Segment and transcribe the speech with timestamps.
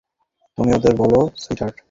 [0.57, 1.77] তুমিই ওদের বোলো, সুইটহার্ট।